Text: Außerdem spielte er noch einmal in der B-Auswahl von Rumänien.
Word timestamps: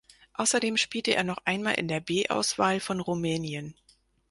Außerdem 0.33 0.77
spielte 0.77 1.13
er 1.13 1.23
noch 1.23 1.37
einmal 1.45 1.75
in 1.75 1.87
der 1.87 1.99
B-Auswahl 1.99 2.79
von 2.79 2.99
Rumänien. 3.01 3.75